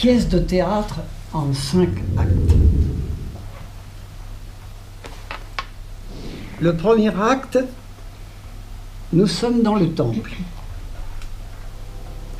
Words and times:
pièce 0.00 0.30
de 0.30 0.38
théâtre 0.38 1.00
en 1.34 1.52
cinq 1.52 1.90
actes. 2.16 2.54
Le 6.58 6.74
premier 6.74 7.10
acte, 7.20 7.58
nous 9.12 9.26
sommes 9.26 9.62
dans 9.62 9.74
le 9.74 9.90
temple. 9.90 10.32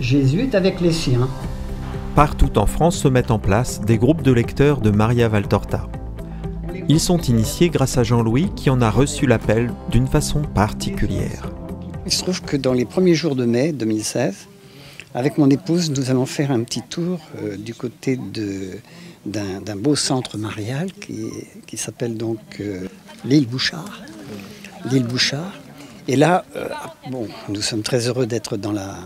Jésus 0.01 0.41
est 0.41 0.55
avec 0.55 0.81
les 0.81 0.91
siens. 0.91 1.29
Partout 2.15 2.57
en 2.57 2.65
France 2.65 2.97
se 2.97 3.09
mettent 3.09 3.31
en 3.31 3.39
place 3.39 3.83
des 3.83 3.99
groupes 3.99 4.23
de 4.23 4.33
lecteurs 4.33 4.81
de 4.81 4.91
Maria 4.91 5.29
Valtorta. 5.29 5.87
Ils 6.89 6.99
sont 6.99 7.21
initiés 7.21 7.69
grâce 7.69 7.99
à 7.99 8.05
Jean-Louis 8.05 8.49
qui 8.57 8.71
en 8.71 8.81
a 8.81 8.89
reçu 8.89 9.27
l'appel 9.27 9.71
d'une 9.91 10.07
façon 10.07 10.41
particulière. 10.41 11.51
Il 12.07 12.13
se 12.13 12.23
trouve 12.23 12.41
que 12.41 12.57
dans 12.57 12.73
les 12.73 12.87
premiers 12.87 13.15
jours 13.15 13.37
de 13.37 13.45
mai 13.45 13.73
2016, 13.73 14.49
avec 15.15 15.39
mon 15.39 15.51
épouse, 15.51 15.91
nous 15.91 16.11
allons 16.11 16.27
faire 16.27 16.51
un 16.51 16.63
petit 16.63 16.83
tour 16.83 17.19
euh, 17.43 17.57
du 17.57 17.75
côté 17.75 18.19
d'un 19.27 19.77
beau 19.77 19.97
centre 19.97 20.39
marial 20.39 20.93
qui, 20.93 21.77
s'appelle 21.77 22.17
donc 22.17 22.39
euh, 22.61 22.87
l'île 23.25 23.47
Bouchard. 23.47 24.03
L'île 24.91 25.05
Bouchard. 25.05 25.53
Et 26.07 26.17
là, 26.17 26.45
euh, 26.57 26.69
bon, 27.11 27.29
nous 27.49 27.61
sommes 27.61 27.83
très 27.83 28.07
heureux 28.07 28.27
d'être 28.27 28.57
dans 28.57 28.73
la, 28.73 28.99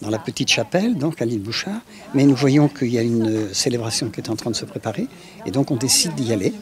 dans 0.00 0.10
la 0.10 0.18
petite 0.18 0.48
chapelle, 0.48 0.96
donc 0.96 1.20
à 1.20 1.24
l'île 1.24 1.42
Bouchard, 1.42 1.80
mais 2.14 2.24
nous 2.24 2.36
voyons 2.36 2.68
qu'il 2.68 2.88
y 2.88 2.98
a 2.98 3.02
une 3.02 3.52
célébration 3.52 4.10
qui 4.10 4.20
est 4.20 4.30
en 4.30 4.36
train 4.36 4.50
de 4.50 4.56
se 4.56 4.64
préparer, 4.64 5.06
et 5.44 5.50
donc 5.50 5.70
on 5.70 5.76
décide 5.76 6.14
d'y 6.14 6.32
aller. 6.32 6.52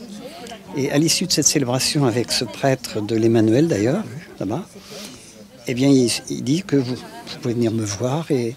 Et 0.76 0.90
à 0.90 0.98
l'issue 0.98 1.26
de 1.26 1.32
cette 1.32 1.46
célébration, 1.46 2.06
avec 2.06 2.32
ce 2.32 2.44
prêtre 2.44 3.00
de 3.00 3.16
l'Emmanuel 3.16 3.68
d'ailleurs, 3.68 4.04
là-bas, 4.38 4.64
eh 5.66 5.74
bien, 5.74 5.88
il, 5.88 6.42
dit 6.42 6.62
que 6.62 6.76
vous, 6.76 6.96
pouvez 7.42 7.54
venir 7.54 7.72
me 7.72 7.84
voir, 7.84 8.30
et 8.30 8.56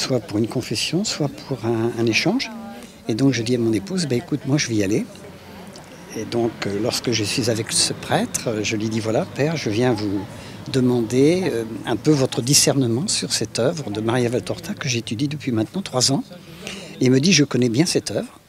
soit 0.00 0.20
pour 0.20 0.38
une 0.38 0.48
confession, 0.48 1.04
soit 1.04 1.28
pour 1.28 1.58
un, 1.64 2.06
échange. 2.06 2.50
Et 3.08 3.14
donc 3.14 3.32
je 3.32 3.42
dis 3.42 3.54
à 3.54 3.58
mon 3.58 3.72
épouse, 3.72 4.06
bah, 4.06 4.16
écoute, 4.16 4.40
moi 4.46 4.56
je 4.56 4.68
vais 4.68 4.76
y 4.76 4.84
aller. 4.84 5.04
Et 6.16 6.24
donc 6.24 6.52
euh, 6.66 6.78
lorsque 6.82 7.12
je 7.12 7.22
suis 7.22 7.50
avec 7.50 7.70
ce 7.70 7.92
prêtre, 7.92 8.62
je 8.62 8.76
lui 8.76 8.88
dis, 8.88 9.00
voilà, 9.00 9.26
Père, 9.26 9.56
je 9.56 9.70
viens 9.70 9.92
vous 9.92 10.20
demander 10.72 11.44
euh, 11.52 11.64
un 11.86 11.96
peu 11.96 12.10
votre 12.10 12.42
discernement 12.42 13.06
sur 13.06 13.32
cette 13.32 13.58
œuvre 13.58 13.90
de 13.90 14.00
Maria 14.00 14.28
Valtorta 14.28 14.74
que 14.74 14.88
j'étudie 14.88 15.28
depuis 15.28 15.52
maintenant 15.52 15.82
trois 15.82 16.10
ans. 16.12 16.24
Et 17.00 17.06
il 17.06 17.10
me 17.10 17.20
dit, 17.20 17.32
je 17.32 17.44
connais 17.44 17.68
bien 17.68 17.86
cette 17.86 18.10
œuvre. 18.10 18.40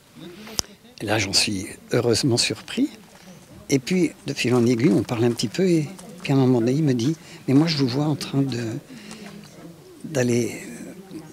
Et 1.01 1.05
là, 1.05 1.17
j'en 1.17 1.33
suis 1.33 1.67
heureusement 1.91 2.37
surpris. 2.37 2.89
Et 3.69 3.79
puis, 3.79 4.11
de 4.27 4.33
fil 4.33 4.53
en 4.53 4.65
aiguille, 4.65 4.91
on 4.93 5.03
parle 5.03 5.23
un 5.23 5.31
petit 5.31 5.47
peu. 5.47 5.67
Et 5.67 5.87
puis, 6.21 6.33
à 6.33 6.35
un 6.35 6.39
moment 6.39 6.59
donné, 6.59 6.73
il 6.73 6.83
me 6.83 6.93
dit 6.93 7.15
Mais 7.47 7.53
moi, 7.53 7.67
je 7.67 7.77
vous 7.77 7.87
vois 7.87 8.05
en 8.05 8.15
train 8.15 8.43
d'aller 10.03 10.51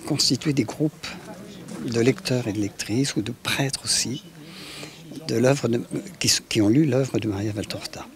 constituer 0.09 0.55
des 0.55 0.64
groupes 0.64 1.06
de 1.84 2.01
lecteurs 2.01 2.48
et 2.48 2.53
de 2.55 2.61
lectrices, 2.61 3.14
ou 3.17 3.23
de 3.23 3.33
prêtres 3.42 3.81
aussi, 3.84 4.25
de 5.28 5.37
l'œuvre 5.37 5.69
qui, 6.48 6.62
ont 6.62 6.70
lu 6.70 6.87
l'œuvre 6.87 7.19
de 7.19 7.28
Maria 7.28 7.53
Valtorta. 7.53 8.06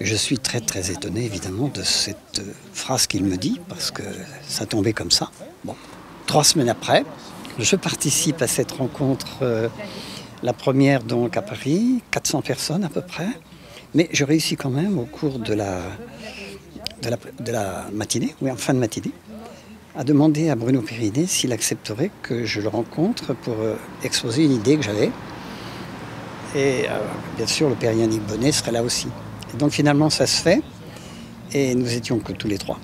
Je 0.00 0.14
suis 0.14 0.38
très 0.38 0.60
très 0.60 0.92
étonné 0.92 1.24
évidemment 1.24 1.68
de 1.68 1.82
cette 1.82 2.42
phrase 2.72 3.08
qu'il 3.08 3.24
me 3.24 3.36
dit, 3.36 3.60
parce 3.68 3.90
que 3.90 4.04
ça 4.46 4.66
tombait 4.66 4.92
comme 4.92 5.10
ça. 5.10 5.30
Bon. 5.64 5.74
Trois 6.26 6.44
semaines 6.44 6.68
après, 6.68 7.04
je 7.58 7.74
participe 7.74 8.40
à 8.40 8.46
cette 8.46 8.70
rencontre 8.72 9.38
euh, 9.42 9.68
la 10.44 10.52
première 10.52 11.02
donc 11.02 11.36
à 11.36 11.42
Paris, 11.42 12.02
400 12.12 12.42
personnes 12.42 12.84
à 12.84 12.88
peu 12.88 13.02
près. 13.02 13.28
Mais 13.94 14.08
je 14.12 14.24
réussis 14.24 14.56
quand 14.56 14.70
même 14.70 14.96
au 14.98 15.04
cours 15.06 15.40
de 15.40 15.54
la, 15.54 15.82
de 17.02 17.52
la, 17.52 17.86
matinée, 17.92 18.34
oui, 18.40 18.50
en 18.50 18.56
fin 18.56 18.74
de 18.74 18.78
matinée, 18.78 19.12
à 19.94 20.04
demander 20.04 20.48
à 20.48 20.56
Bruno 20.56 20.80
Périnée 20.80 21.26
s'il 21.26 21.52
accepterait 21.52 22.10
que 22.22 22.44
je 22.44 22.60
le 22.60 22.68
rencontre 22.68 23.34
pour 23.34 23.54
euh, 23.60 23.76
exposer 24.02 24.44
une 24.44 24.52
idée 24.52 24.76
que 24.76 24.82
j'avais. 24.82 25.10
Et 26.54 26.86
euh, 26.88 26.98
bien 27.36 27.46
sûr, 27.46 27.68
le 27.68 27.74
père 27.74 27.92
Yannick 27.92 28.22
Bonnet 28.26 28.52
serait 28.52 28.72
là 28.72 28.82
aussi. 28.82 29.08
Et 29.52 29.56
donc 29.58 29.72
finalement, 29.72 30.08
ça 30.08 30.26
se 30.26 30.40
fait. 30.40 30.62
Et 31.52 31.74
nous 31.74 31.92
étions 31.92 32.18
que 32.18 32.32
tous 32.32 32.48
les 32.48 32.56
trois. 32.56 32.78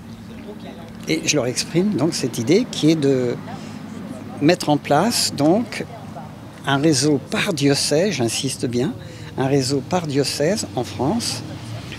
Et 1.08 1.22
je 1.24 1.36
leur 1.36 1.46
exprime 1.46 1.94
donc 1.94 2.12
cette 2.12 2.38
idée 2.38 2.66
qui 2.70 2.90
est 2.90 2.96
de 2.96 3.34
mettre 4.42 4.68
en 4.68 4.76
place 4.76 5.32
donc 5.34 5.86
un 6.66 6.76
réseau 6.76 7.18
par 7.30 7.54
diocèse, 7.54 8.12
j'insiste 8.16 8.66
bien, 8.66 8.92
un 9.38 9.46
réseau 9.46 9.80
par 9.88 10.06
diocèse 10.06 10.66
en 10.76 10.84
France 10.84 11.42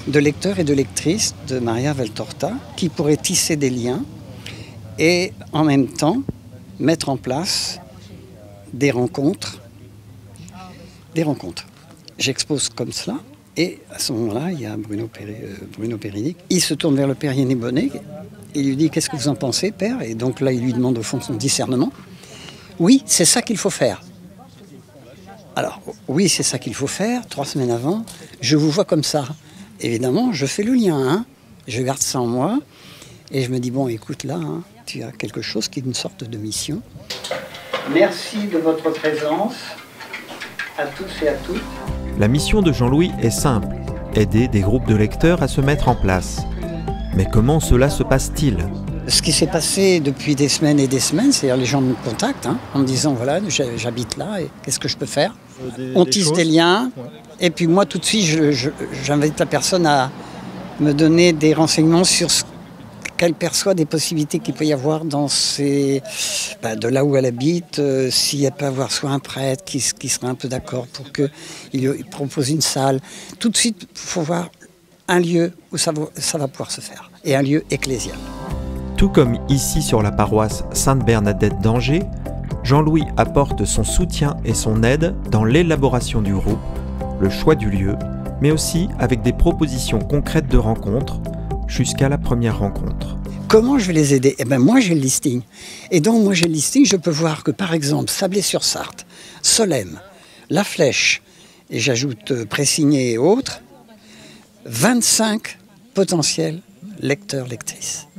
de 0.07 0.19
lecteurs 0.19 0.59
et 0.59 0.63
de 0.63 0.73
lectrices 0.73 1.33
de 1.47 1.57
Maria 1.57 1.93
Valtorta 1.93 2.51
qui 2.75 2.89
pourraient 2.89 3.17
tisser 3.17 3.55
des 3.55 3.71
liens 3.71 4.03
et 4.99 5.33
en 5.53 5.63
même 5.63 5.87
temps 5.87 6.21
mettre 6.79 7.09
en 7.09 7.17
place 7.17 7.79
des 8.73 8.91
rencontres. 8.91 9.59
Des 11.15 11.23
rencontres. 11.23 11.65
J'expose 12.19 12.69
comme 12.69 12.91
cela 12.91 13.17
et 13.57 13.79
à 13.91 13.99
ce 13.99 14.13
moment-là, 14.13 14.51
il 14.51 14.61
y 14.61 14.65
a 14.65 14.77
Bruno, 14.77 15.07
Péri, 15.07 15.33
euh, 15.43 16.33
Il 16.49 16.61
se 16.61 16.73
tourne 16.73 16.95
vers 16.95 17.07
le 17.07 17.15
père 17.15 17.33
Yanné 17.33 17.55
Bonnet. 17.55 17.89
Il 18.55 18.67
lui 18.67 18.75
dit 18.75 18.89
Qu'est-ce 18.89 19.09
que 19.09 19.17
vous 19.17 19.27
en 19.27 19.35
pensez, 19.35 19.71
père? 19.71 20.01
Et 20.01 20.15
donc 20.15 20.39
là, 20.39 20.51
il 20.51 20.61
lui 20.61 20.73
demande 20.73 20.97
au 20.97 21.03
fond 21.03 21.19
son 21.19 21.33
discernement. 21.33 21.91
Oui, 22.79 23.03
c'est 23.05 23.25
ça 23.25 23.41
qu'il 23.41 23.57
faut 23.57 23.69
faire. 23.69 24.01
Alors, 25.55 25.81
oui, 26.07 26.29
c'est 26.29 26.43
ça 26.43 26.57
qu'il 26.57 26.73
faut 26.73 26.87
faire. 26.87 27.27
Trois 27.27 27.43
semaines 27.43 27.71
avant, 27.71 28.05
je 28.39 28.55
vous 28.55 28.69
vois 28.69 28.85
comme 28.85 29.03
ça. 29.03 29.27
Évidemment, 29.81 30.31
je 30.31 30.45
fais 30.45 30.63
le 30.63 30.73
lien. 30.73 30.97
Hein. 30.97 31.25
Je 31.67 31.81
garde 31.81 31.99
ça 31.99 32.21
en 32.21 32.27
moi. 32.27 32.59
Et 33.31 33.43
je 33.43 33.51
me 33.51 33.59
dis, 33.59 33.71
bon, 33.71 33.87
écoute, 33.87 34.23
là, 34.23 34.35
hein, 34.35 34.63
tu 34.89 35.03
as 35.03 35.11
quelque 35.11 35.43
chose 35.43 35.67
qui 35.67 35.79
est 35.81 35.83
une 35.83 35.93
sorte 35.93 36.23
de 36.23 36.37
mission. 36.39 36.81
Merci 37.93 38.47
de 38.47 38.57
votre 38.57 38.91
présence 38.91 39.53
à 40.79 40.87
tous 40.87 41.23
et 41.23 41.27
à 41.27 41.33
toutes. 41.33 41.61
La 42.17 42.27
mission 42.27 42.63
de 42.63 42.71
Jean-Louis 42.71 43.11
est 43.21 43.29
simple 43.29 43.67
aider 44.15 44.47
des 44.47 44.61
groupes 44.61 44.87
de 44.87 44.95
lecteurs 44.95 45.43
à 45.43 45.47
se 45.47 45.61
mettre 45.61 45.89
en 45.89 45.95
place. 45.95 46.41
Mais 47.15 47.27
comment 47.31 47.59
cela 47.59 47.89
se 47.89 48.01
passe-t-il 48.01 48.57
ce 49.07 49.23
qui 49.23 49.31
s'est 49.31 49.47
passé 49.47 49.99
depuis 50.01 50.35
des 50.35 50.49
semaines 50.49 50.79
et 50.79 50.87
des 50.87 50.99
semaines, 50.99 51.31
c'est-à-dire 51.31 51.57
les 51.57 51.65
gens 51.65 51.81
me 51.81 51.95
contactent 51.95 52.45
hein, 52.45 52.59
en 52.75 52.79
me 52.79 52.85
disant 52.85 53.13
voilà, 53.13 53.39
j'habite 53.75 54.17
là 54.17 54.39
et 54.39 54.51
qu'est-ce 54.61 54.79
que 54.79 54.87
je 54.87 54.97
peux 54.97 55.07
faire 55.07 55.33
On 55.95 56.05
tisse 56.05 56.31
des 56.31 56.43
liens 56.43 56.91
et 57.39 57.49
puis 57.49 57.65
moi 57.65 57.87
tout 57.87 57.97
de 57.97 58.05
suite 58.05 58.39
j'invite 59.03 59.39
la 59.39 59.47
personne 59.47 59.87
à 59.87 60.11
me 60.79 60.93
donner 60.93 61.33
des 61.33 61.55
renseignements 61.55 62.03
sur 62.03 62.29
ce 62.29 62.43
qu'elle 63.19 63.33
perçoit 63.33 63.73
des 63.73 63.85
possibilités 63.85 64.39
qu'il 64.39 64.53
peut 64.53 64.63
y 64.63 64.71
avoir 64.71 65.03
dans 65.03 65.27
bah, 66.63 66.75
de 66.77 66.87
là 66.87 67.03
où 67.03 67.17
elle 67.17 67.25
habite, 67.25 67.79
euh, 67.79 68.09
si 68.09 68.45
elle 68.45 68.53
peut 68.53 68.65
avoir 68.65 68.93
soit 68.93 69.09
un 69.09 69.19
prêtre 69.19 69.65
qui, 69.65 69.83
qui 69.99 70.07
serait 70.07 70.27
un 70.27 70.35
peu 70.35 70.47
d'accord 70.47 70.87
pour 70.87 71.11
qu'il 71.11 72.05
propose 72.09 72.49
une 72.49 72.61
salle. 72.61 73.01
Tout 73.37 73.49
de 73.49 73.57
suite, 73.57 73.87
il 73.91 73.97
faut 73.97 74.21
voir 74.21 74.49
un 75.09 75.19
lieu 75.19 75.51
où 75.73 75.77
ça 75.77 75.91
va 75.91 76.47
pouvoir 76.47 76.71
se 76.71 76.79
faire 76.79 77.11
et 77.25 77.35
un 77.35 77.41
lieu 77.41 77.65
ecclésial. 77.69 78.15
Tout 78.95 79.09
comme 79.09 79.37
ici 79.49 79.81
sur 79.81 80.01
la 80.01 80.13
paroisse 80.13 80.63
Sainte-Bernadette 80.71 81.59
d'Angers, 81.59 82.03
Jean-Louis 82.63 83.03
apporte 83.17 83.65
son 83.65 83.83
soutien 83.83 84.37
et 84.45 84.53
son 84.53 84.81
aide 84.81 85.13
dans 85.29 85.43
l'élaboration 85.43 86.21
du 86.21 86.33
groupe, 86.33 86.59
le 87.19 87.29
choix 87.29 87.55
du 87.55 87.69
lieu, 87.69 87.97
mais 88.39 88.51
aussi 88.51 88.87
avec 88.97 89.21
des 89.23 89.33
propositions 89.33 89.99
concrètes 89.99 90.47
de 90.47 90.57
rencontres 90.57 91.19
jusqu'à 91.69 92.09
la 92.09 92.17
première 92.17 92.59
rencontre. 92.59 93.17
Comment 93.47 93.79
je 93.79 93.87
vais 93.87 93.93
les 93.93 94.13
aider? 94.13 94.35
Eh 94.37 94.45
bien 94.45 94.59
moi 94.59 94.81
j'ai 94.81 94.93
le 94.93 95.01
listing. 95.01 95.41
Et 95.91 96.01
donc 96.01 96.21
moi 96.23 96.33
j'ai 96.33 96.45
le 96.45 96.53
listing, 96.53 96.85
je 96.85 96.97
peux 96.97 97.09
voir 97.09 97.43
que 97.43 97.51
par 97.51 97.73
exemple 97.73 98.11
Sablé-sur-Sarthe, 98.11 99.05
Solem, 99.41 99.99
La 100.49 100.65
Flèche, 100.65 101.21
et 101.69 101.79
j'ajoute 101.79 102.31
euh, 102.31 102.45
Pressigné 102.45 103.13
et 103.13 103.17
autres, 103.17 103.61
25 104.65 105.57
potentiels 105.93 106.61
lecteurs, 106.99 107.47
lectrices 107.47 108.09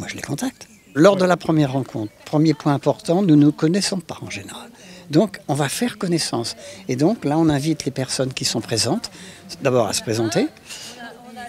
moi 0.00 0.08
je 0.08 0.16
les 0.16 0.22
contacte. 0.22 0.66
Lors 0.94 1.16
de 1.16 1.24
la 1.24 1.36
première 1.36 1.72
rencontre, 1.72 2.12
premier 2.24 2.54
point 2.54 2.74
important, 2.74 3.22
nous 3.22 3.36
ne 3.36 3.44
nous 3.44 3.52
connaissons 3.52 4.00
pas 4.00 4.18
en 4.22 4.30
général. 4.30 4.68
Donc 5.10 5.40
on 5.46 5.54
va 5.54 5.68
faire 5.68 5.98
connaissance. 5.98 6.56
Et 6.88 6.96
donc 6.96 7.24
là, 7.24 7.38
on 7.38 7.48
invite 7.48 7.84
les 7.84 7.90
personnes 7.92 8.32
qui 8.32 8.44
sont 8.44 8.60
présentes, 8.60 9.10
d'abord 9.62 9.86
à 9.86 9.92
se 9.92 10.02
présenter, 10.02 10.48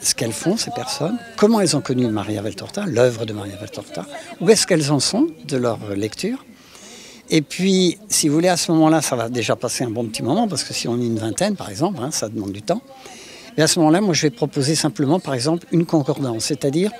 ce 0.01 0.15
qu'elles 0.15 0.33
font, 0.33 0.57
ces 0.57 0.71
personnes, 0.71 1.17
comment 1.37 1.61
elles 1.61 1.75
ont 1.75 1.81
connu 1.81 2.07
Maria 2.07 2.41
Valtorta, 2.41 2.85
l'œuvre 2.85 3.25
de 3.25 3.33
Maria 3.33 3.55
Valtorta, 3.55 4.05
où 4.39 4.49
est-ce 4.49 4.65
qu'elles 4.65 4.91
en 4.91 4.99
sont 4.99 5.27
de 5.47 5.57
leur 5.57 5.77
lecture. 5.95 6.45
Et 7.29 7.41
puis, 7.41 7.97
si 8.09 8.27
vous 8.27 8.35
voulez, 8.35 8.49
à 8.49 8.57
ce 8.57 8.71
moment-là, 8.73 9.01
ça 9.01 9.15
va 9.15 9.29
déjà 9.29 9.55
passer 9.55 9.83
un 9.83 9.89
bon 9.89 10.05
petit 10.05 10.23
moment, 10.23 10.47
parce 10.47 10.63
que 10.63 10.73
si 10.73 10.87
on 10.87 10.99
est 10.99 11.05
une 11.05 11.19
vingtaine, 11.19 11.55
par 11.55 11.69
exemple, 11.69 11.99
hein, 12.01 12.11
ça 12.11 12.27
demande 12.27 12.51
du 12.51 12.61
temps. 12.61 12.81
Et 13.57 13.61
à 13.61 13.67
ce 13.67 13.79
moment-là, 13.79 14.01
moi, 14.01 14.13
je 14.13 14.23
vais 14.23 14.31
proposer 14.31 14.75
simplement, 14.75 15.19
par 15.19 15.33
exemple, 15.33 15.65
une 15.71 15.85
concordance, 15.85 16.45
c'est-à-dire 16.45 16.91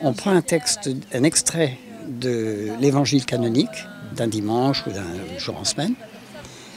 on 0.00 0.12
prend 0.12 0.32
un 0.32 0.42
texte, 0.42 0.90
un 1.14 1.22
extrait 1.22 1.78
de 2.08 2.70
l'évangile 2.80 3.24
canonique 3.24 3.86
d'un 4.16 4.26
dimanche 4.26 4.84
ou 4.86 4.90
d'un 4.90 5.38
jour 5.38 5.56
en 5.56 5.64
semaine, 5.64 5.94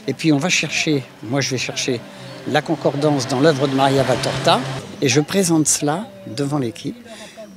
et 0.06 0.14
puis 0.14 0.32
on 0.32 0.38
va 0.38 0.48
chercher, 0.48 1.02
moi 1.22 1.40
je 1.40 1.50
vais 1.50 1.58
chercher 1.58 2.00
la 2.48 2.62
concordance 2.62 3.26
dans 3.26 3.40
l'œuvre 3.40 3.66
de 3.66 3.74
Maria 3.74 4.02
Valtorta, 4.02 4.60
et 5.02 5.08
je 5.08 5.20
présente 5.20 5.66
cela 5.66 6.06
devant 6.26 6.58
l'équipe 6.58 6.96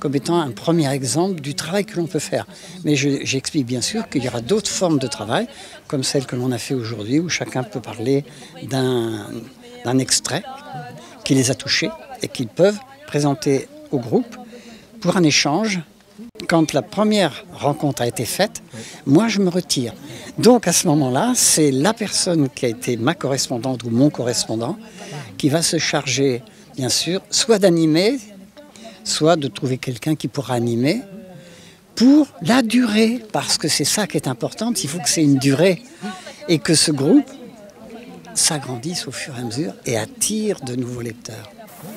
comme 0.00 0.16
étant 0.16 0.40
un 0.40 0.50
premier 0.50 0.90
exemple 0.92 1.40
du 1.40 1.54
travail 1.54 1.84
que 1.84 1.96
l'on 1.96 2.06
peut 2.06 2.18
faire. 2.18 2.46
Mais 2.84 2.96
j'explique 2.96 3.66
bien 3.66 3.82
sûr 3.82 4.08
qu'il 4.08 4.24
y 4.24 4.28
aura 4.28 4.40
d'autres 4.40 4.70
formes 4.70 4.98
de 4.98 5.06
travail, 5.06 5.46
comme 5.86 6.02
celle 6.02 6.24
que 6.26 6.34
l'on 6.34 6.50
a 6.50 6.58
fait 6.58 6.74
aujourd'hui, 6.74 7.20
où 7.20 7.28
chacun 7.28 7.62
peut 7.62 7.80
parler 7.80 8.24
d'un 8.64 9.98
extrait 9.98 10.42
qui 11.22 11.34
les 11.34 11.50
a 11.50 11.54
touchés 11.54 11.90
et 12.22 12.28
qu'ils 12.28 12.48
peuvent 12.48 12.78
présenter 13.06 13.68
au 13.90 13.98
groupe 13.98 14.36
pour 15.00 15.16
un 15.16 15.22
échange. 15.22 15.80
Quand 16.48 16.72
la 16.72 16.82
première 16.82 17.44
rencontre 17.52 18.02
a 18.02 18.06
été 18.06 18.24
faite, 18.24 18.62
moi 19.06 19.28
je 19.28 19.40
me 19.40 19.48
retire. 19.48 19.92
Donc 20.38 20.66
à 20.66 20.72
ce 20.72 20.86
moment-là, 20.88 21.32
c'est 21.34 21.70
la 21.70 21.94
personne 21.94 22.48
qui 22.48 22.66
a 22.66 22.68
été 22.68 22.96
ma 22.96 23.14
correspondante 23.14 23.84
ou 23.84 23.90
mon 23.90 24.10
correspondant 24.10 24.76
qui 25.38 25.48
va 25.48 25.62
se 25.62 25.78
charger, 25.78 26.42
bien 26.76 26.88
sûr, 26.88 27.20
soit 27.30 27.58
d'animer 27.58 28.18
soit 29.04 29.36
de 29.36 29.48
trouver 29.48 29.78
quelqu'un 29.78 30.14
qui 30.14 30.28
pourra 30.28 30.54
animer 30.54 31.02
pour 31.94 32.28
la 32.42 32.62
durée, 32.62 33.20
parce 33.32 33.58
que 33.58 33.68
c'est 33.68 33.84
ça 33.84 34.06
qui 34.06 34.16
est 34.16 34.28
important, 34.28 34.72
il 34.72 34.88
faut 34.88 34.98
que 34.98 35.08
c'est 35.08 35.22
une 35.22 35.38
durée 35.38 35.82
et 36.48 36.58
que 36.58 36.74
ce 36.74 36.92
groupe 36.92 37.30
s'agrandisse 38.34 39.06
au 39.06 39.12
fur 39.12 39.34
et 39.36 39.40
à 39.40 39.44
mesure 39.44 39.72
et 39.84 39.98
attire 39.98 40.60
de 40.60 40.76
nouveaux 40.76 41.02
lecteurs. 41.02 41.50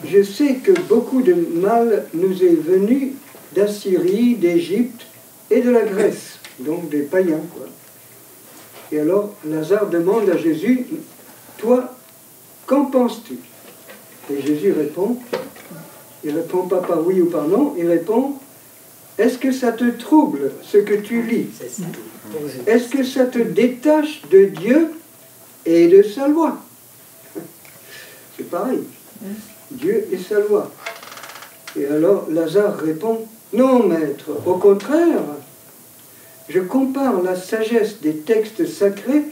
Je 0.05 0.23
sais 0.23 0.55
que 0.55 0.71
beaucoup 0.89 1.21
de 1.21 1.33
mal 1.55 2.05
nous 2.13 2.43
est 2.43 2.55
venu 2.55 3.13
d'Assyrie, 3.53 4.35
d'Égypte 4.35 5.05
et 5.49 5.61
de 5.61 5.69
la 5.69 5.81
Grèce, 5.81 6.39
donc 6.59 6.89
des 6.89 7.01
païens. 7.01 7.41
Quoi. 7.55 7.67
Et 8.91 8.99
alors 8.99 9.33
Lazare 9.45 9.87
demande 9.87 10.29
à 10.29 10.37
Jésus, 10.37 10.85
toi, 11.57 11.95
qu'en 12.65 12.85
penses-tu? 12.85 13.37
Et 14.31 14.41
Jésus 14.41 14.71
répond, 14.71 15.17
il 16.23 16.35
répond 16.35 16.67
pas 16.67 16.81
par 16.81 17.05
oui 17.05 17.21
ou 17.21 17.25
par 17.25 17.47
non, 17.47 17.75
il 17.77 17.87
répond 17.87 18.35
Est-ce 19.17 19.37
que 19.37 19.51
ça 19.51 19.71
te 19.71 19.89
trouble 19.91 20.51
ce 20.61 20.77
que 20.77 20.95
tu 20.95 21.21
lis? 21.23 21.47
Est-ce 22.65 22.89
que 22.89 23.03
ça 23.03 23.25
te 23.25 23.39
détache 23.39 24.21
de 24.31 24.45
Dieu 24.45 24.91
et 25.65 25.87
de 25.87 26.03
sa 26.03 26.27
loi? 26.27 26.57
C'est 28.37 28.49
pareil. 28.49 28.83
Dieu 29.71 30.07
et 30.11 30.17
sa 30.17 30.39
loi. 30.39 30.71
Et 31.75 31.85
alors 31.87 32.27
Lazare 32.29 32.77
répond 32.77 33.27
Non, 33.53 33.87
maître, 33.87 34.31
au 34.47 34.55
contraire, 34.55 35.21
je 36.49 36.59
compare 36.59 37.21
la 37.21 37.35
sagesse 37.35 38.01
des 38.01 38.17
textes 38.17 38.65
sacrés 38.65 39.25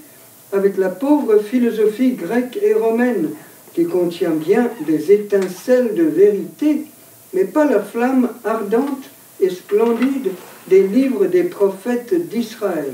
avec 0.53 0.77
la 0.77 0.89
pauvre 0.89 1.39
philosophie 1.39 2.11
grecque 2.11 2.59
et 2.61 2.75
romaine 2.75 3.31
qui 3.73 3.85
contient 3.85 4.31
bien 4.31 4.69
des 4.85 5.11
étincelles 5.11 5.95
de 5.95 6.03
vérité, 6.03 6.85
mais 7.33 7.45
pas 7.45 7.65
la 7.65 7.81
flamme 7.81 8.29
ardente 8.45 9.09
et 9.39 9.49
splendide 9.49 10.29
des 10.67 10.83
livres 10.83 11.25
des 11.25 11.43
prophètes 11.43 12.13
d'Israël. 12.29 12.93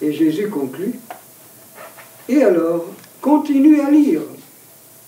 Et 0.00 0.12
Jésus 0.12 0.48
conclut, 0.48 1.00
Et 2.28 2.44
alors, 2.44 2.86
continue 3.20 3.80
à 3.80 3.90
lire, 3.90 4.22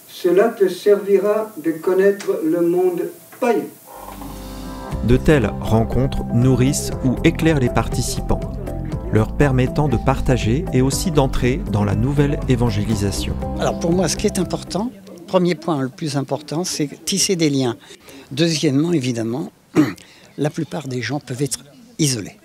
cela 0.09 0.49
te 0.49 0.69
servira 0.69 1.53
de 1.59 1.71
connaître 1.71 2.41
le 2.43 2.63
monde 2.63 3.03
païen. 3.39 3.67
De 5.05 5.17
telles 5.17 5.51
rencontres 5.61 6.25
nourrissent 6.33 6.91
ou 7.05 7.17
éclairent 7.25 7.61
les 7.61 7.71
participants 7.71 8.41
leur 9.13 9.37
permettant 9.37 9.89
de 9.89 9.97
partager 9.97 10.65
et 10.73 10.83
aussi 10.83 11.11
d'entrer 11.11 11.61
dans 11.73 11.85
la 11.85 11.95
nouvelle 11.95 12.39
évangélisation. 12.49 13.35
Alors 13.59 13.79
pour 13.79 13.93
moi, 13.93 14.09
ce 14.09 14.17
qui 14.17 14.27
est 14.27 14.39
important, 14.39 14.91
premier 15.27 15.55
point 15.55 15.81
le 15.81 15.89
plus 15.89 16.17
important, 16.17 16.65
c'est 16.65 17.05
tisser 17.05 17.37
des 17.37 17.51
liens. 17.51 17.77
Deuxièmement, 18.31 18.93
évidemment, 18.93 19.51
la 20.39 20.51
plupart 20.51 20.89
des 20.89 21.03
gens 21.03 21.21
peuvent 21.21 21.43
être 21.43 21.65
isolés 21.99 22.37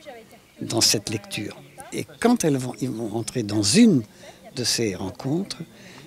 dans 0.61 0.81
cette 0.81 1.09
lecture. 1.09 1.55
Et 1.93 2.05
quand 2.19 2.43
elles 2.43 2.57
vont, 2.57 2.73
ils 2.81 2.89
vont 2.89 3.07
rentrer 3.07 3.43
dans 3.43 3.63
une 3.63 4.01
de 4.55 4.63
ces 4.63 4.95
rencontres, 4.95 5.59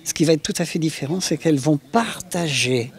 ce 0.03 0.13
qui 0.13 0.25
va 0.25 0.33
être 0.33 0.43
tout 0.43 0.53
à 0.57 0.65
fait 0.65 0.79
différent, 0.79 1.19
c'est 1.19 1.37
qu'elles 1.37 1.59
vont 1.59 1.77
partager 1.77 2.91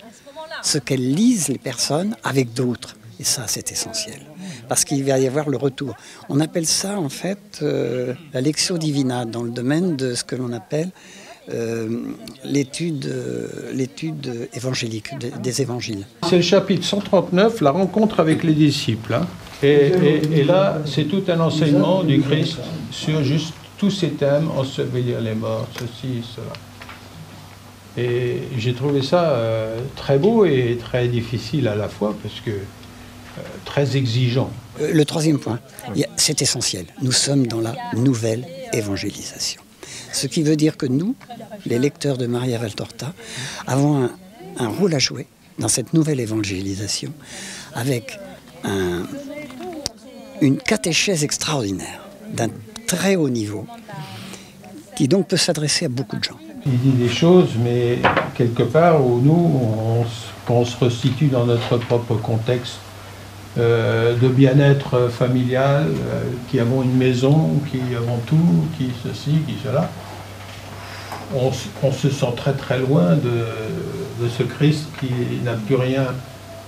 ce 0.62 0.79
qu'elles 0.79 1.14
lisent, 1.14 1.49
les 1.49 1.58
personnes, 1.58 2.17
avec 2.23 2.53
d'autres. 2.53 2.96
Et 3.20 3.25
ça, 3.25 3.43
c'est 3.46 3.70
essentiel 3.70 4.19
parce 4.67 4.87
qu'il 4.87 5.05
va 5.05 5.19
y 5.19 5.26
avoir 5.26 5.50
le 5.50 5.58
retour. 5.58 5.94
On 6.31 6.40
appelle 6.40 6.64
ça 6.64 6.99
en 6.99 7.11
fait 7.11 7.58
euh, 7.61 8.14
la 8.32 8.40
lectio 8.40 8.78
divina 8.78 9.26
dans 9.26 9.43
le 9.43 9.50
domaine 9.50 9.94
de 9.94 10.14
ce 10.14 10.25
que 10.25 10.37
l'on 10.37 10.55
appelle 10.55 10.88
euh, 11.52 12.14
l'étude, 12.44 13.05
euh, 13.05 13.72
l'étude 13.75 14.49
évangélique 14.55 15.11
des 15.43 15.61
évangiles. 15.61 16.06
C'est 16.31 16.37
le 16.37 16.43
chapitre 16.43 16.87
139, 16.87 17.61
la 17.61 17.72
rencontre 17.72 18.20
avec 18.20 18.43
les 18.43 18.55
disciples. 18.55 19.12
Hein. 19.12 19.26
Et, 19.62 20.43
là, 20.44 20.78
c'est 20.87 21.05
tout 21.05 21.25
un 21.28 21.40
enseignement 21.40 22.02
du 22.02 22.22
Christ 22.22 22.56
sur 22.90 23.22
juste 23.22 23.52
tous 23.76 23.90
ces 23.90 24.12
thèmes, 24.12 24.49
ensevelir 24.56 25.20
les 25.20 25.34
morts, 25.34 25.69
ceci, 25.78 26.22
cela. 26.34 26.55
Et 27.99 28.38
j'ai 28.56 28.72
trouvé 28.72 29.02
ça 29.02 29.37
très 29.96 30.17
beau 30.17 30.46
et 30.46 30.78
très 30.81 31.08
difficile 31.08 31.69
à 31.69 31.75
la 31.75 31.88
fois 31.88 32.14
parce 32.22 32.40
que 32.40 32.52
très 33.65 33.97
exigeant. 33.97 34.50
Euh, 34.81 34.93
le 34.93 35.05
troisième 35.05 35.38
point, 35.38 35.61
c'est 36.17 36.43
essentiel. 36.43 36.87
Nous 37.03 37.12
sommes 37.12 37.47
dans 37.47 37.61
la 37.61 37.75
nouvelle 37.94 38.47
évangélisation. 38.73 39.61
Ce 40.12 40.27
qui 40.27 40.43
veut 40.43 40.56
dire 40.56 40.77
que 40.77 40.87
nous, 40.87 41.15
les 41.67 41.79
lecteurs 41.79 42.19
de 42.19 42.27
Maria 42.27 42.59
Valtorta, 42.59 43.12
avons 43.67 44.11
un, 44.59 44.69
rôle 44.69 44.94
à 44.94 44.99
jouer 44.99 45.27
dans 45.59 45.69
cette 45.69 45.94
nouvelle 45.94 46.21
évangélisation 46.21 47.12
avec 47.75 48.19
une 50.41 50.59
catéchèse 50.59 51.23
extraordinaire 51.23 52.09
d'un 52.32 52.49
très 52.87 53.17
haut 53.17 53.29
niveau 53.29 53.67
qui 54.97 55.06
donc 55.09 55.29
peut 55.29 55.37
s'adresser 55.37 55.87
à 55.87 55.88
beaucoup 55.88 56.17
de 56.17 56.25
gens. 56.25 56.37
Il 56.67 56.79
dit 56.79 56.91
des 56.91 57.09
choses, 57.09 57.50
mais 57.62 57.99
quelque 58.35 58.65
part 58.65 59.05
où 59.05 59.21
nous, 59.21 60.05
on 60.49 60.65
se 60.65 60.77
resitue 60.77 61.29
dans 61.29 61.47
notre 61.47 61.79
propre 61.79 62.17
contexte 62.17 62.81
euh, 63.58 64.17
de 64.17 64.29
bien-être 64.29 65.08
familial, 65.08 65.87
euh, 65.88 66.23
qui 66.49 66.61
avons 66.61 66.82
une 66.82 66.97
maison, 66.97 67.61
qui 67.69 67.81
avons 67.97 68.19
tout, 68.25 68.37
qui 68.79 68.91
ceci, 69.02 69.32
qui 69.44 69.56
cela. 69.64 69.91
On, 71.35 71.50
se 71.93 72.11
sent 72.11 72.32
très 72.37 72.52
très 72.52 72.79
loin 72.79 73.17
de, 73.17 74.29
ce 74.29 74.44
Christ 74.44 74.87
qui 75.00 75.11
n'a 75.44 75.55
plus 75.55 75.75
rien, 75.75 76.06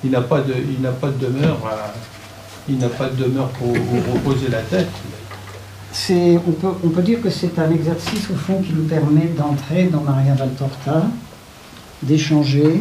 il 0.03 0.11
n'a 0.11 0.23
pas 0.23 0.41
de, 0.41 0.55
pas 1.01 1.09
de 1.09 1.27
demeure, 1.27 1.59
il 2.69 2.79
n'a 2.79 2.89
pas 2.89 3.09
de 3.09 3.25
demeure 3.25 3.49
pour, 3.51 3.73
reposer 4.15 4.49
la 4.49 4.63
tête. 4.63 4.91
On 6.11 6.53
peut, 6.53 6.69
on 6.85 6.89
peut 6.89 7.03
dire 7.03 7.21
que 7.21 7.31
c'est 7.31 7.59
un 7.61 7.71
exercice 7.71 8.29
au 8.31 8.37
fond 8.37 8.61
qui 8.61 8.73
nous 8.73 8.85
permet 8.85 9.27
d'entrer 9.37 9.85
dans 9.85 10.01
Maria 10.01 10.35
Valtorta, 10.35 11.07
d'échanger, 12.03 12.81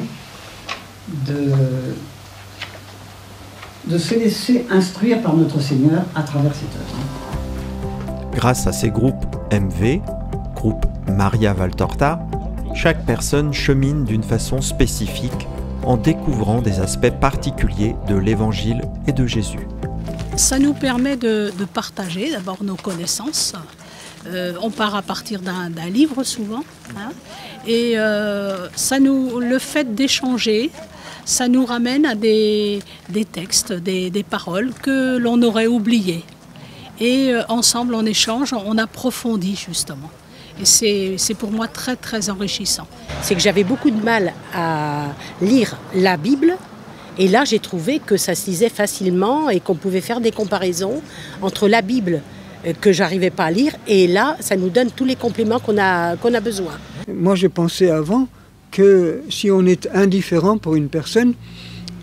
de, 1.28 1.52
de 3.86 3.98
se 3.98 4.16
laisser 4.16 4.66
instruire 4.70 5.22
par 5.22 5.36
notre 5.36 5.60
Seigneur 5.60 6.04
à 6.16 6.24
travers 6.24 6.54
cette 6.54 6.76
œuvre. 6.76 8.32
Grâce 8.34 8.68
à 8.68 8.72
ces 8.72 8.90
groupes 8.90 9.26
MV, 9.52 10.00
groupe 10.56 10.86
Maria 11.08 11.54
Valtorta, 11.54 12.20
chaque 12.76 13.06
personne 13.06 13.54
chemine 13.54 14.06
d'une 14.06 14.24
façon 14.24 14.62
spécifique 14.62 15.48
en 15.84 15.98
découvrant 15.98 16.62
des 16.62 16.80
aspects 16.80 17.10
particuliers 17.10 17.96
de 18.08 18.16
l'Évangile 18.16 18.84
et 19.08 19.12
de 19.12 19.26
Jésus. 19.26 19.68
Ça 20.38 20.60
nous 20.60 20.74
permet 20.74 21.18
de, 21.18 21.52
partager 21.74 22.32
d'abord 22.32 22.64
nos 22.64 22.76
connaissances. 22.76 23.54
Euh, 24.28 24.54
on 24.62 24.70
part 24.70 24.96
à 24.96 25.02
partir 25.02 25.42
d'un 25.42 25.90
livre 25.90 26.24
souvent. 26.24 26.64
Hein, 26.96 27.12
et 27.68 27.94
euh, 27.98 28.70
ça 28.76 29.00
nous, 29.00 29.40
le 29.40 29.60
fait 29.60 29.96
d'échanger, 29.96 30.72
ça 31.26 31.48
nous 31.48 31.66
ramène 31.66 32.06
à 32.06 32.16
des, 32.16 32.82
textes, 33.32 33.74
des, 33.74 34.26
paroles 34.30 34.72
que 34.82 35.18
l'on 35.18 35.42
aurait 35.42 35.68
oubliées. 35.68 36.24
Et 37.00 37.34
euh, 37.34 37.42
ensemble, 37.50 37.96
en 37.96 38.06
échange, 38.06 38.54
on 38.54 38.78
approfondit 38.78 39.56
justement. 39.56 40.10
Et 40.60 41.18
c'est 41.18 41.34
pour 41.34 41.52
moi 41.52 41.68
très 41.68 41.96
très 41.96 42.30
enrichissant. 42.30 42.88
C'est 43.22 43.34
que 43.34 43.42
j'avais 43.42 43.64
beaucoup 43.64 43.90
de 43.90 44.04
mal 44.04 44.34
à 44.54 45.08
lire 45.42 45.78
la 45.96 46.18
Bible. 46.18 46.58
Et 47.18 47.28
là, 47.28 47.46
j'ai 47.46 47.60
trouvé 47.60 48.00
que 48.00 48.18
ça 48.18 48.36
se 48.36 48.50
lisait 48.50 48.70
facilement 48.70 49.50
et 49.50 49.60
qu'on 49.60 49.76
pouvait 49.76 50.02
faire 50.02 50.22
des 50.22 50.32
comparaisons 50.32 51.02
entre 51.42 51.68
la 51.68 51.82
Bible 51.82 52.22
euh, 52.66 52.74
que 52.80 52.92
j'arrivais 52.92 53.32
pas 53.32 53.46
à 53.46 53.52
lire 53.52 53.74
et 53.88 54.08
là, 54.08 54.38
ça 54.40 54.56
nous 54.56 54.70
donne 54.70 54.92
tous 54.92 55.06
les 55.06 55.16
compléments 55.16 55.60
qu'on 55.60 55.78
a, 55.78 56.16
qu'on 56.18 56.34
a 56.34 56.40
besoin. 56.40 56.74
Moi, 57.12 57.36
j'ai 57.36 57.50
pensé 57.50 57.90
avant 57.90 58.28
que 58.72 59.22
si 59.30 59.52
on 59.52 59.66
est 59.66 59.90
indifférent 59.94 60.58
pour 60.58 60.76
une 60.76 60.88
personne, 60.88 61.34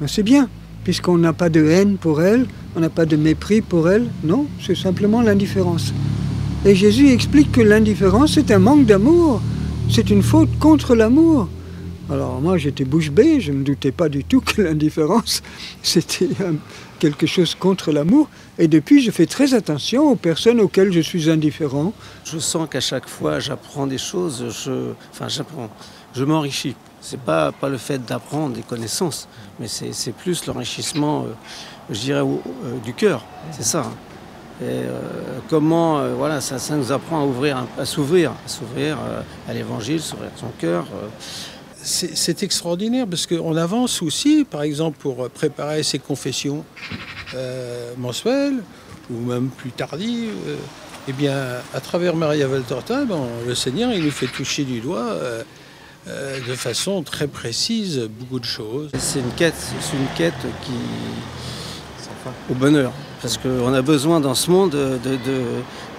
ben, 0.01 0.07
c'est 0.07 0.23
bien, 0.23 0.49
puisqu'on 0.85 1.19
n'a 1.19 1.33
pas 1.33 1.49
de 1.49 1.65
haine 1.65 1.97
pour 1.97 2.23
elle, 2.23 2.47
on 2.77 2.81
n'a 2.81 2.91
pas 2.91 3.07
de 3.07 3.17
mépris 3.17 3.63
pour 3.63 3.89
elle. 3.89 4.07
Non, 4.23 4.47
c'est 4.65 4.77
simplement 4.77 5.23
l'indifférence. 5.23 5.93
Et 6.65 6.75
Jésus 6.75 7.09
explique 7.11 7.53
que 7.53 7.61
l'indifférence, 7.61 8.35
c'est 8.35 8.51
un 8.51 8.59
manque 8.59 8.85
d'amour, 8.85 9.41
c'est 9.91 10.11
une 10.11 10.23
faute 10.23 10.59
contre 10.59 10.95
l'amour. 10.95 11.49
Alors 12.11 12.41
moi 12.41 12.57
j'étais 12.57 12.85
bouche 12.85 13.11
bée, 13.11 13.41
je 13.41 13.53
ne 13.53 13.63
doutais 13.63 13.93
pas 13.93 14.09
du 14.09 14.25
tout 14.25 14.41
que 14.41 14.63
l'indifférence 14.63 15.43
c'était 15.83 16.29
quelque 16.99 17.27
chose 17.27 17.55
contre 17.55 17.93
l'amour. 17.93 18.29
Et 18.59 18.69
depuis 18.69 19.03
je 19.03 19.11
fais 19.11 19.27
très 19.27 19.55
attention 19.55 20.11
aux 20.11 20.17
personnes 20.17 20.61
auxquelles 20.61 20.93
je 20.93 21.01
suis 21.01 21.31
indifférent. 21.31 21.93
Je 22.25 22.39
sens 22.39 22.69
qu'à 22.71 22.81
chaque 22.81 23.09
fois 23.09 23.39
j'apprends 23.41 23.87
des 23.87 23.99
choses, 23.99 24.45
je, 24.65 24.93
enfin 25.13 25.29
j'apprends, 25.29 25.71
je 26.15 26.25
m'enrichis. 26.25 26.75
C'est 27.01 27.21
pas, 27.21 27.53
pas 27.53 27.69
le 27.69 27.79
fait 27.79 28.05
d'apprendre 28.05 28.57
des 28.57 28.63
connaissances, 28.63 29.29
mais 29.61 29.69
c'est 29.69 30.13
plus 30.13 30.45
l'enrichissement, 30.47 31.23
euh, 31.23 31.33
je 31.91 32.01
dirais, 32.01 32.21
euh, 32.21 32.79
du 32.85 32.93
cœur. 32.93 33.25
C'est 33.53 33.63
ça. 33.63 33.83
hein. 33.83 33.93
Et 34.61 34.65
euh, 34.65 35.39
comment, 35.49 36.03
voilà, 36.17 36.41
ça, 36.41 36.59
ça 36.59 36.75
nous 36.75 36.91
apprend 36.91 37.21
à 37.23 37.25
ouvrir, 37.25 37.65
à 37.79 37.85
s'ouvrir, 37.85 38.33
à 38.33 38.49
s'ouvrir 38.49 38.99
à 39.49 39.55
l'évangile, 39.55 40.01
s'ouvrir 40.01 40.31
son 40.35 40.49
cœur. 40.59 40.87
C'est 41.83 42.43
extraordinaire 42.43 43.07
parce 43.09 43.27
qu'on 43.27 43.57
avance 43.57 44.03
aussi, 44.03 44.45
par 44.49 44.63
exemple, 44.63 44.99
pour 45.01 45.29
préparer 45.31 45.83
ces 45.83 45.99
confessions 45.99 46.65
euh, 47.35 47.93
mensuelles 47.97 48.63
ou 49.11 49.15
même 49.25 49.49
plus 49.49 49.71
tardives. 49.71 50.31
euh, 50.49 50.57
eh 51.11 51.13
bien, 51.13 51.35
à 51.73 51.81
travers 51.81 52.15
Maria 52.17 52.47
Valtorta, 52.49 53.05
ben, 53.07 53.21
le 53.47 53.55
Seigneur, 53.55 53.93
il 53.93 54.05
nous 54.05 54.11
fait 54.11 54.27
toucher 54.27 54.65
du 54.65 54.81
doigt 54.81 55.09
euh, 55.13 55.43
de 56.47 56.55
façon 56.55 57.03
très 57.03 57.27
précise 57.29 58.01
beaucoup 58.19 58.39
de 58.41 58.45
choses. 58.45 58.91
C'est 58.99 59.21
une 59.21 59.31
quête, 59.33 59.55
c'est 59.57 59.97
une 59.97 60.07
quête 60.17 60.35
qui 60.65 60.73
au 62.51 62.55
bonheur, 62.55 62.93
parce 63.23 63.39
qu'on 63.39 63.73
a 63.73 63.81
besoin 63.81 64.21
dans 64.21 64.35
ce 64.35 64.51
monde 64.51 64.71
de, 64.73 64.99
de- 65.03 65.17
de- 65.17 65.43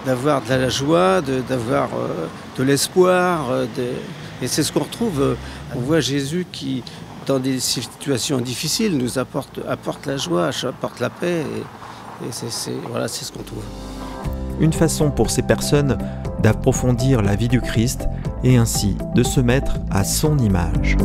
d'avoir 0.06 0.42
de 0.42 0.48
la 0.50 0.68
joie, 0.68 1.20
d'avoir 1.48 1.88
de 2.56 2.62
l'espoir, 2.62 3.48
et 4.42 4.46
c'est 4.48 4.62
ce 4.62 4.72
qu'on 4.72 4.80
retrouve. 4.80 5.20
euh, 5.20 5.34
On 5.76 5.80
voit 5.80 6.00
Jésus 6.00 6.46
qui, 6.50 6.82
dans 7.26 7.38
des 7.38 7.60
situations 7.60 8.38
difficiles, 8.40 8.96
nous 8.96 9.18
apporte, 9.18 9.60
apporte 9.68 10.06
la 10.06 10.16
joie, 10.16 10.50
apporte 10.62 11.00
la 11.00 11.10
paix, 11.10 11.40
et, 11.42 12.26
et 12.26 12.28
c'est, 12.30 12.50
c'est- 12.50 12.72
voilà, 12.90 13.08
c'est 13.08 13.24
ce 13.24 13.32
qu'on 13.32 13.42
trouve. 13.42 13.62
Une 14.60 14.72
façon 14.72 15.10
pour 15.10 15.30
ces 15.30 15.42
personnes 15.42 15.96
d'approfondir 16.42 17.22
la 17.22 17.34
vie 17.36 17.48
du 17.48 17.60
Christ 17.60 18.06
et 18.44 18.56
ainsi 18.56 18.96
de 19.14 19.22
se 19.22 19.40
mettre 19.40 19.74
à 19.90 20.04
son 20.04 20.38
image. 20.38 20.96